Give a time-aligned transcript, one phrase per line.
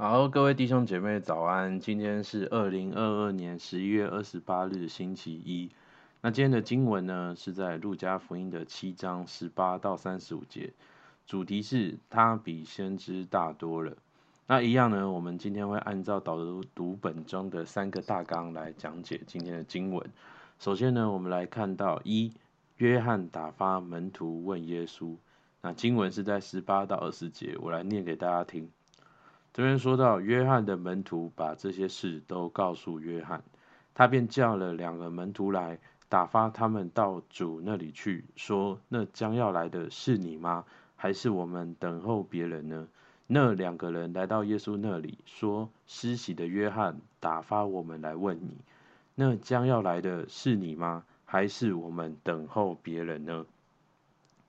[0.00, 1.80] 好，各位弟兄姐妹早安。
[1.80, 5.72] 今天是二零二二年十一月二十八日，星期一。
[6.20, 10.72] 那今天的经文呢，是在路加福音的七章十八到三十五节，
[11.26, 13.96] 主题是他比先知大多了。
[14.46, 16.36] 那一样呢，我们今天会按照导
[16.76, 20.08] 读本中的三个大纲来讲解今天的经文。
[20.60, 22.32] 首先呢，我们来看到一，
[22.76, 25.16] 约翰打发门徒问耶稣。
[25.60, 28.70] 那经文是在十八到二十节，我来念给大家听。
[29.58, 33.42] 这边说到，约翰的门徒把这些事都告诉约翰，
[33.92, 40.64] 他便叫了两个门徒来，打发他们到主那里去，说：“那将要来的是你吗？
[40.94, 42.86] 还是我们等候别人呢？”
[43.26, 48.58] 那两个人来到耶稣那里，说：“施洗的约翰打发我们来问你，
[49.16, 51.02] 那将要来的是你吗？
[51.24, 53.44] 还是我们等候别人呢？”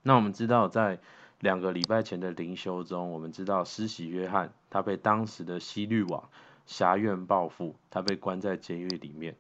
[0.03, 0.99] 那我们知道在。
[1.41, 6.29] 两个礼拜前的灵修中，我们知道施洗约翰他被当时的西律王
[6.65, 9.35] 辖院报复，他被关在监狱里面。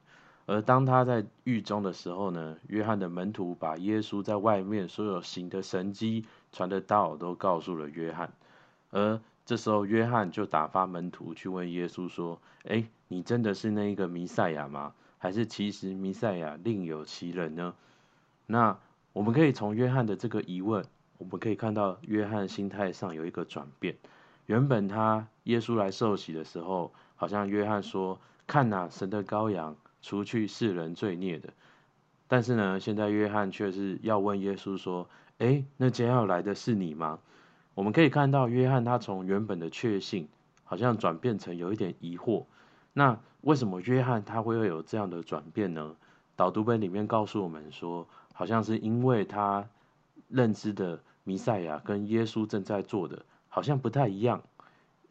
[0.45, 8.33] 而当他在狱中的时候呢，约翰的门徒把耶稣在外面所有行的神迹、传的道都告诉了约翰。
[8.89, 14.93] 而这时候，约翰就打发门徒去问耶稣说：“诶，你真的是那一个弥赛亚吗？
[15.19, 17.75] 还是其实弥赛亚另有其人呢？”
[18.47, 18.79] 那
[19.13, 20.83] 我们可以从约翰的这个疑问。
[21.19, 23.97] 我们可以看到约翰心态上有一个转变。
[24.49, 31.53] 原本他耶稣来受洗的时候，好像约翰说：“看哪，神的羔羊，除去世人罪孽的。”
[32.27, 37.19] 但是呢，现在约翰却是要问耶稣说：“诶，那将要来的是你吗？”
[37.75, 40.27] 我们可以看到约翰他从原本的确信，
[40.63, 42.45] 好像转变成有一点疑惑。
[42.91, 45.95] 那为什么约翰他会有这样的转变呢？
[46.35, 49.69] 导读本里面告诉我们说，好像是因为他
[50.27, 50.99] 认知的。
[51.25, 54.41] 弥赛亚跟耶稣正在做的好像不太一样。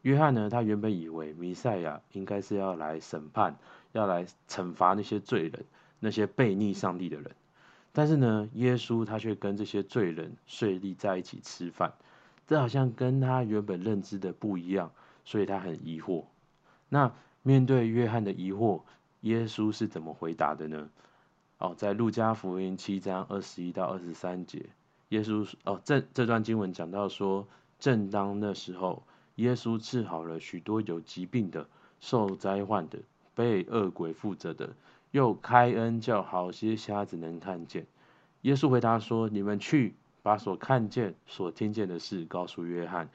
[0.01, 3.55] 约翰呢，他原本以为弥赛亚应该是要来审判，
[3.91, 5.65] 要来惩罚那些罪人，
[5.99, 7.35] 那些悖逆上帝的人。
[7.91, 11.93] 但是呢，耶稣他却跟这些罪人睡立在一起吃饭，
[12.47, 14.91] 这好像跟他原本认知的不一样，
[15.25, 16.23] 所以他很疑惑。
[16.87, 17.11] 那
[17.43, 18.83] 面对约翰的疑惑，
[19.21, 20.89] 耶稣是怎么回答的呢？
[21.57, 24.67] 哦，在路加福音七章二十一到二十三节。
[25.09, 27.45] 耶稣哦，这这段经文讲到说，
[27.79, 29.03] 正当那时候，
[29.35, 31.67] 耶稣治好了许多有疾病的、
[31.99, 32.99] 受灾患的、
[33.33, 34.75] 被恶鬼附着的，
[35.11, 37.87] 又开恩叫好些瞎子能看见。
[38.41, 43.09] 耶稣回答说：“你们去把所看见、所听见的事告诉约翰，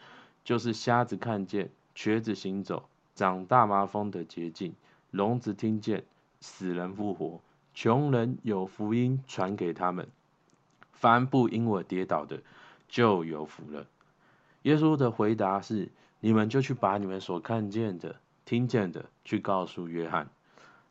[0.45, 4.75] 就是瞎子看见、瘸子行走、长大麻风的洁净、
[5.11, 6.05] 聋子听见、
[6.41, 7.41] 死人复活、
[7.75, 10.09] 穷人有福音传给他们。”
[10.93, 12.41] 凡不因我跌倒的，
[12.89, 13.87] 就有福了。
[14.65, 20.29] 耶稣的回答是：你们就去把你们所看见的、听见的，去告诉约翰。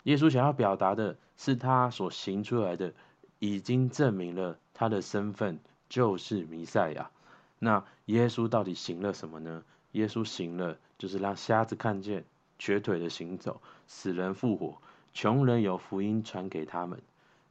[0.04, 2.94] 耶稣想要表达的是，他所行出来的，
[3.40, 7.10] 已经证明了他的身份就是弥赛亚。
[7.58, 9.64] 那耶稣到底行了什么呢？
[9.94, 12.26] 耶稣行了，就是让瞎子看见、
[12.60, 14.78] 瘸腿的行走、死人复活、
[15.14, 17.02] 穷人有福音传给他们。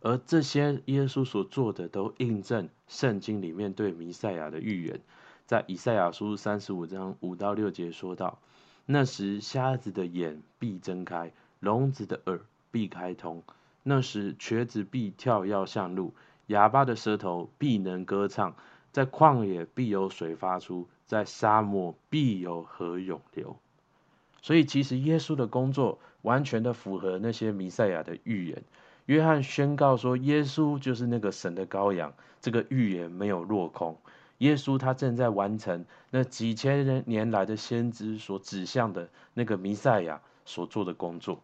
[0.01, 5.01] 而这些耶稣所做的，都印证圣经里面对弥赛亚的预言。
[5.53, 8.39] 在以赛亚书三十五章五到六节说道
[8.87, 11.31] ：“那时瞎子的眼必睁开，
[11.61, 12.41] 聋子的耳
[12.71, 13.43] 必开通；
[13.83, 16.15] 那时瘸子必跳跃向路，
[16.47, 18.57] 哑巴的舌头必能歌唱。
[18.93, 23.55] 在旷野必有水发出，在沙漠必有河涌流。”
[24.41, 28.63] 所以，其实耶稣的工作完全的符合那些弥赛亚的预言。
[29.05, 33.99] 约翰宣告说：“耶稣就是那个神的羔羊。”这个预言没有落空。
[34.43, 41.41] 耶稣他正在完成那几千人年来的先知所指向的那个弥赛亚所做的工作。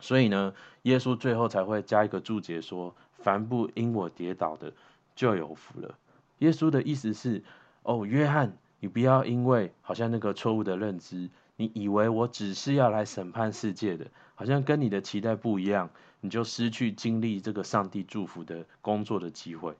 [0.00, 4.70] 所以呢，耶稣最后才会加一个注解说：“凡不因我跌倒的，
[5.16, 5.96] 就有福了。”
[6.40, 7.42] 耶稣的意思是：
[7.84, 15.88] 哦，约翰，你不要因为好像那个错误的认知，你以为我只是要来审判世界的，好像跟你的期待不一样。
[16.20, 19.74] 你就失去经历这个上帝祝福的工作的机会，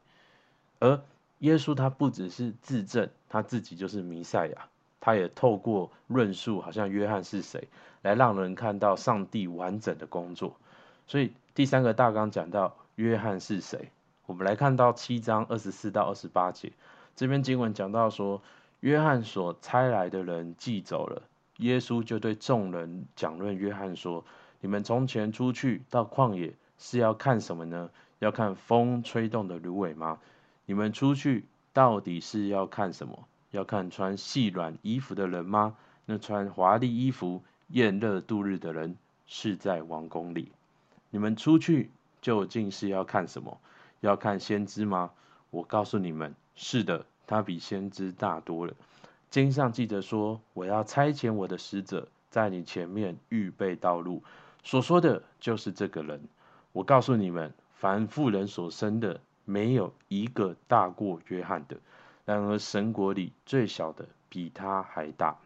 [0.79, 1.03] 而
[1.45, 4.67] 耶稣他不只是自证他自己就是弥赛亚，
[4.99, 7.69] 他也透过论述好像约翰是谁，
[8.01, 10.57] 来让人看到上帝完整的工作。
[11.07, 13.91] 所以第三个大纲讲到约翰是谁，
[14.25, 16.73] 我们来看到七章二十四到二十八节，
[17.15, 18.41] 这边经文讲到说，
[18.81, 21.21] 约翰所差来的人寄走了，
[21.59, 24.25] 耶稣就对众人讲论约翰说。
[24.61, 27.91] 你们从前出去到旷野是要看什么呢？
[28.21, 30.19] 要看风吹动的芦苇吗？
[30.67, 33.27] 你们出去到底是要看什么？
[33.51, 35.77] 要看穿细软衣服的人吗？
[36.07, 38.97] 那穿华丽衣服、宴乐度日的人
[39.27, 40.51] 是在王宫里。
[41.11, 41.91] 你们出去
[42.21, 43.59] 究竟是要看什么？
[44.01, 45.11] 要看先知吗？
[45.51, 48.75] 我告诉你们，是的，他比先知大多了。
[49.31, 54.23] 经上记着说：“我要差遣我的使者在你前面预备道路。”
[54.63, 56.21] 所说的就是这个人。
[56.73, 61.77] 我告诉你们，凡妇人所生的，没有一个大过约翰的。
[62.25, 65.37] 然而神国里最小的比他还大。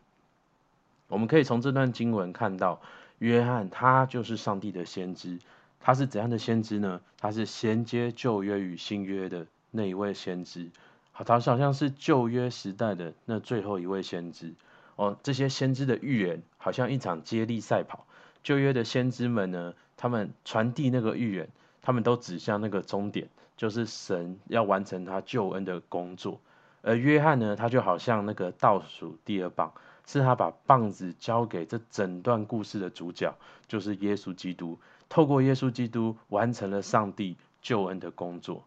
[1.08, 2.80] 我们可以从这段经文看到，
[3.18, 5.38] 约翰他就是上帝的先知。
[5.80, 7.00] 他是怎样的先知呢？
[7.18, 10.70] 他是衔接旧约与新约的那一位先知。
[11.12, 14.54] 好，他好像是旧约时代的那最后一位先知。
[14.96, 18.06] 哦，这些先知的预言好像一场接力赛跑。
[18.42, 21.48] 旧约的先知们呢，他们传递那个预言，
[21.80, 26.40] 他们都指向那个终点，就是神要完成他救恩的工作。
[26.80, 29.74] 而约翰呢，他就好像那个倒数第二棒，
[30.06, 34.78] 是他把棒子交给这整段故事的主角，就是耶稣基督。
[35.10, 38.64] 透过耶稣基督完成了上帝救恩的工作，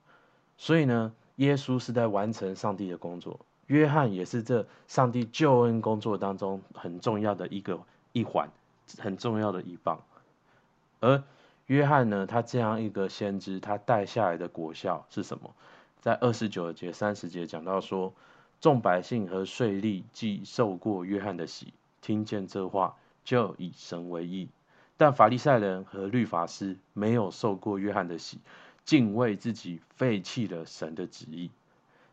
[0.58, 7.80] 所以呢，耶稣是在完成上帝的工作，约翰也是这上帝救恩工作当中很重要的一个
[8.12, 8.50] 一环，
[8.98, 10.02] 很重要的一棒。
[11.00, 11.24] 而
[11.68, 15.54] 约翰呢，他这样一个先知，他带下来的果效是什么？
[16.02, 18.14] 在二十九节、三十节讲到说，
[18.60, 24.50] 众百姓和税吏既受过约翰的洗，听见这话，就以神为义。
[24.98, 28.40] 但法利赛人和律法师没有受过约翰的洗，
[28.84, 31.50] 竟为自己废弃了神的旨意。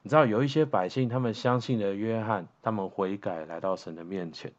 [0.02, 4.52] 你知道有一些百姓，他们相信了约翰，他们悔改来到神的面前。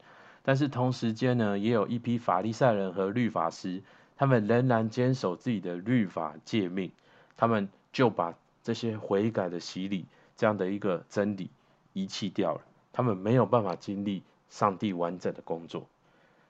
[0.44, 3.82] 但是同时间呢，也有一批法利赛人和律法师，
[4.20, 6.92] 他们仍然坚守自己的律法诫命，
[7.38, 10.06] 他们就把这些悔改的洗礼
[10.36, 11.50] 这样的一个真理
[11.94, 12.62] 遗弃掉了。
[12.92, 15.88] 他们没有办法经历上帝完整的工作。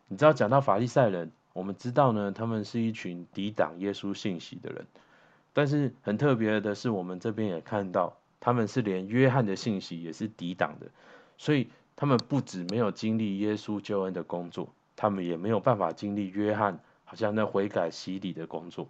[0.07, 1.31] 你知道讲到法利赛人。
[1.51, 4.85] 我们知道呢，他们是一群抵挡耶稣信息的人，
[5.51, 10.87] 但是很特别的是，我们这边也看到，他们是连约翰的信息也是抵挡的，
[11.37, 16.79] 所以他们不止没有经历耶稣救恩的工作，他们也没有办法经历约翰
[17.09, 18.87] 好像那悔改洗礼的工作，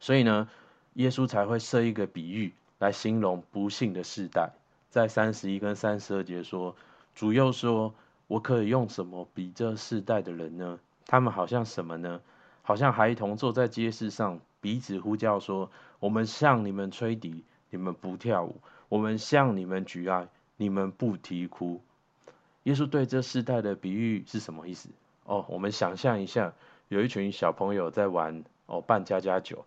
[0.00, 0.48] 所以呢，
[0.94, 4.52] 耶稣才会设一个比喻来形容不幸的世代，
[4.88, 6.74] 在三十一跟三十二节说，
[7.14, 7.92] 主又说，
[8.26, 10.80] 我可以用什么比这世代的人呢？
[11.04, 12.22] 他们好像什么呢？
[12.62, 15.70] 好像孩童坐在街市上，彼此呼叫说
[16.00, 18.54] ：“我们向你们吹笛，你们不跳舞；
[18.88, 20.26] 我们向你们举哀，
[20.56, 21.82] 你们不啼哭。”
[22.64, 24.88] 耶稣对这世代的比喻是什么意思？
[25.24, 26.54] 哦，我们想象一下，
[26.90, 29.64] 有一群小朋友在玩哦，扮家家酒。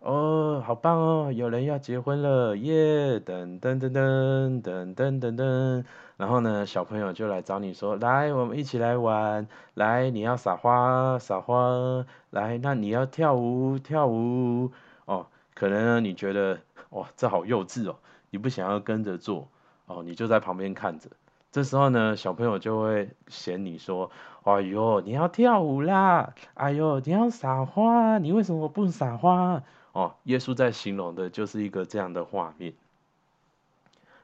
[0.00, 1.32] 哦，好棒哦！
[1.32, 3.20] 有人要结婚了，耶！
[3.20, 5.84] 噔噔噔噔噔噔噔噔。
[6.16, 9.46] 然后呢，小朋友就来找你说：“来，我们一起来玩。
[9.74, 12.04] 来，你要撒花，撒花。
[12.30, 14.72] 来，那你要跳舞，跳舞。
[15.04, 16.58] 哦，可能呢，你觉得
[16.90, 17.94] 哇，这好幼稚哦，
[18.30, 19.46] 你不想要跟着做
[19.86, 21.10] 哦，你就在旁边看着。
[21.52, 24.10] 这时候呢，小朋友就会嫌你说：
[24.46, 26.32] 哎呦，你要跳舞啦！
[26.54, 29.60] 哎呦，你要撒花，你为什么不撒花？”
[29.90, 32.72] 哦，耶稣在形容的就是一个这样的画面。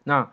[0.05, 0.31] 那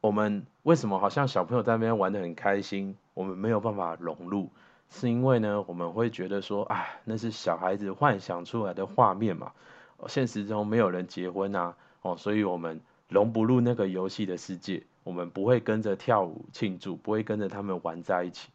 [0.00, 4.50] 我们为什么好像小朋友在那边玩的很开心，我们没有办法融入？
[4.90, 9.52] 是因为呢，我们会觉得说，啊，那是小孩子幻想出来的画面嘛，
[10.08, 18.48] 现实中没有人结婚啊，哦，所以我们融不入那个游戏的世界，我们不会跟着跳舞庆祝，不会跟着他们玩在一起。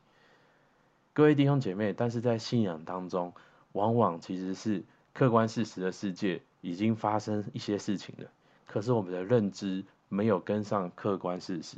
[1.14, 3.34] 各位弟兄姐妹，但是在信仰当中，
[3.72, 4.84] 往往其实是。
[5.14, 8.32] 客观事实的世界已经发生一些事情了，
[8.66, 11.78] 可是我们的认知没有跟上客观事实，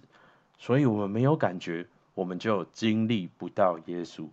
[0.58, 4.26] 所以我们没有感觉，我们就经历不到耶稣。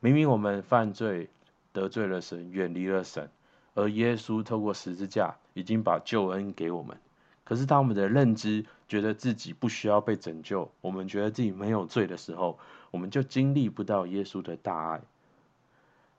[0.00, 1.28] 明明我们犯罪
[1.74, 3.28] 得罪了神，远离了神，
[3.74, 6.96] 而耶稣透过十字架已经把救恩给我们。
[7.44, 12.58] 可是当我们的认知觉得自己不需要被拯救，我们觉得自己没有罪的时候，
[12.90, 15.00] 我们就经历不到耶稣的大爱。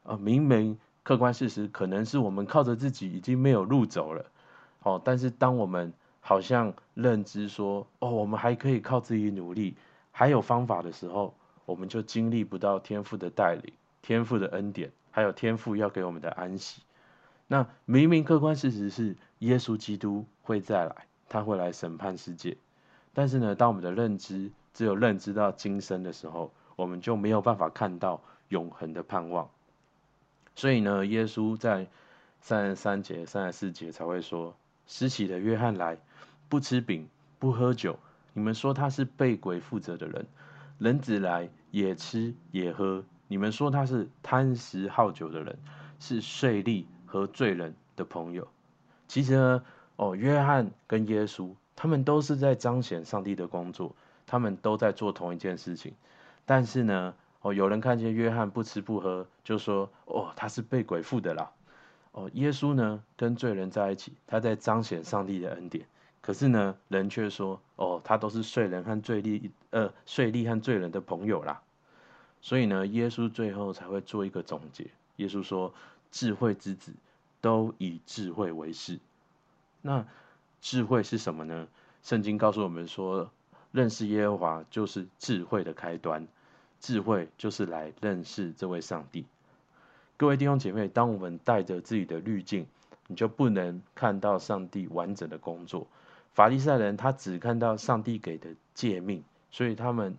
[0.03, 0.79] 啊明明。
[1.05, 4.25] 客观事实可能是我们靠着自己已经没有路走了，
[4.83, 9.75] 哦，但是当我们好像认知说，哦，我们还可以靠自己努力，
[10.13, 16.81] 还有方法的时候，我们就经历不到天父的带领、天父的恩典，还有天父要给我们的安息。
[17.47, 22.57] 那明明客观事实是耶稣基督会再来，他会来审判世界，
[23.11, 29.49] 但是呢，当我们的认知只有认知到今生的时候，我们就没有办法看到永恒的盼望。
[30.53, 31.87] 所以呢，耶稣在
[32.39, 35.97] 三十三节、三十四节才会说：“施洗的约翰来，
[36.49, 37.09] 不吃饼，
[37.39, 37.97] 不喝酒。
[38.33, 40.27] 你们说他是被鬼附着的人，
[40.77, 45.57] 人子来也吃也喝，你们说他是贪食好酒的人，
[45.99, 48.47] 是税吏和罪人的朋友。
[49.07, 49.63] 其实呢，
[49.95, 53.95] 哦，约翰跟耶稣，他们都是在彰显上帝的工作，
[54.25, 55.93] 他们都在做同一件事情。
[56.45, 61.51] 但是呢，哦，有人看见约翰不吃不喝，就说，哦，他是被鬼附的啦。
[62.11, 65.85] 哦，耶稣呢，跟罪人在一起，他在彰显上帝的恩典。
[66.21, 71.61] 可是呢，人却说，哦，他都是税人和罪利，呃，税利和罪人的朋友啦。
[72.41, 74.89] 所以呢，耶稣最后才会做一个总结。
[75.17, 75.73] 耶稣说，
[76.11, 76.93] 智慧之子
[77.41, 78.99] 都以智慧为事。
[79.85, 80.07] 那
[80.61, 81.67] 智慧是什么呢？
[82.03, 83.29] 圣经告诉我们说，
[83.73, 86.25] 认识耶和华就是智慧的开端。
[86.79, 89.25] 智慧就是来认识这位上帝。
[90.15, 92.65] 各位弟兄姐妹，当我们带着自己的滤镜，
[93.07, 95.85] 你就不能看到上帝完整的工作。
[96.33, 99.21] 法利赛人他只看到上帝给的诫命，
[99.51, 100.15] 所以他们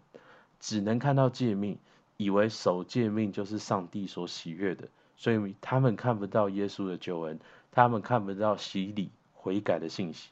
[0.61, 1.79] 只能看到诫命，
[2.19, 7.41] 以为守诫命就是上帝所喜悦的，所以他们看不到耶稣的救恩，
[7.73, 9.11] 他们看不到洗礼
[9.45, 10.31] 悔改的信息。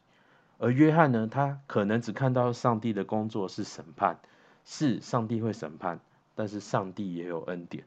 [0.56, 4.18] 而约翰呢，他可能只看到上帝的工作是审判，
[4.64, 6.00] 是上帝会审判，
[6.34, 7.84] 但是上帝也有恩典。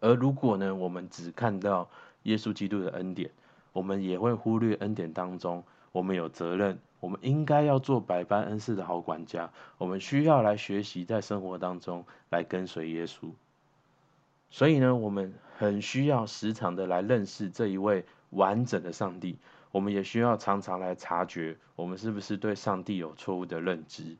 [0.00, 1.88] 而如果呢，我们只看到
[2.24, 3.30] 耶稣基督的恩典，
[3.72, 13.30] 我们也会忽略恩典当中，我们有责任，我们应该要做百般恩赐的好管家，我们需要来学习在生活当中来跟随耶稣。
[14.50, 19.38] 所以呢，我们很需要时常的来认识这一位完整的上帝，
[19.74, 24.16] 我们也需要常常来察觉我们是不是对上帝有错误的认知。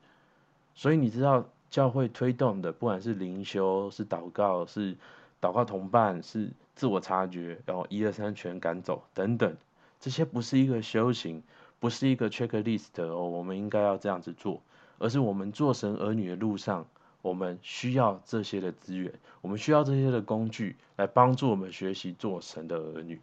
[0.74, 4.96] 所以你知道，教会推动的，不管是灵修、是祷告、是。
[5.40, 9.54] 祷告同伴是自我察觉，然后一二三全赶走等等，
[10.00, 11.42] 这些不是一个修行，
[11.78, 14.62] 不是一个 checklist 哦，我们应该要这样子做，
[14.98, 16.86] 而是我们做神儿女的路上，
[17.20, 23.20] 我们需要这些的资源，我们需要这些的工具来帮助我们学习做神的儿女。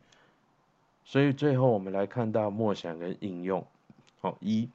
[1.12, 3.68] 所以最后我们来看到默想跟应用，
[4.22, 4.70] 哦，一，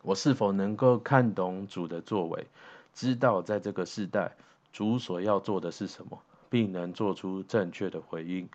[0.00, 2.46] 我是否能够看懂主的作为，
[2.94, 4.32] 知道在这个时代
[4.72, 6.18] 主所要做的是什么？
[6.48, 8.48] 并能做出正确的回应。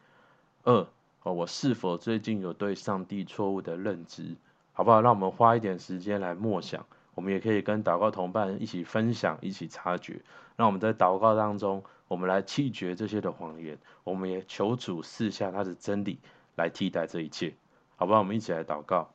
[0.63, 0.87] 二，
[1.21, 4.35] 哦，我是否最近有对上帝错误的认知？
[4.73, 4.99] 好不好？
[4.99, 6.83] 让我们花一点时间来默想。
[7.13, 10.19] 我们也可以跟祷告同伴一起分享，一起察觉。
[10.55, 13.77] 让我们在祷告当中，我们来弃绝这些的谎言。
[14.03, 16.17] 我们也求主赐下他的真理
[16.57, 17.53] 来替代这一切，
[17.95, 18.19] 好不好？
[18.19, 19.09] 我们一起来祷告。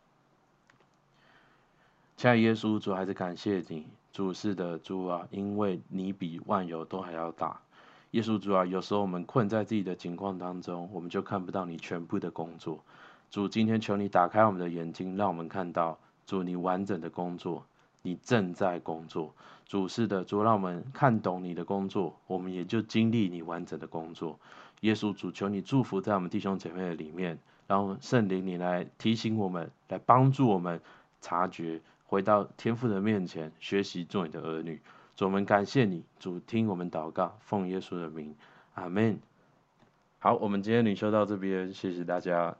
[2.16, 7.60] 亲爱耶稣，主还是感谢你，主是的主啊，因为你比万有都还要大。
[8.12, 12.78] 耶稣主啊，有时候我们困在自己的情况当中，我们就看不到你全部的工作。
[13.28, 17.66] 主，今天求你打开我们的眼睛，让我们看到主你完整的工作，
[18.02, 19.34] 你正在工作。
[19.66, 24.38] 主是的，主让我们看懂你的工作，我们也就经历你完整的工作。
[24.80, 30.80] 耶稣主，求你祝福在我们弟兄姐妹的里面，然后圣灵你来提醒我们，来帮助我们
[31.20, 34.80] 察觉，回到天父的面前，学习做你的儿女。
[35.16, 38.34] 主，我们感谢你，主听我们祷告，奉耶稣的名，
[38.74, 39.18] 阿门。
[40.18, 42.56] 好，我们今天领修到这边，谢谢大家。